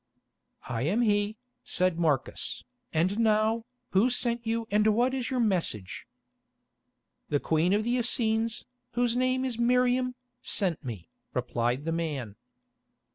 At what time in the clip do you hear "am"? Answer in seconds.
0.81-1.03